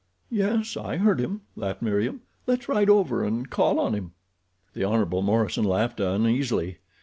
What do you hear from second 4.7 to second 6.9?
The Hon. Morison laughed uneasily.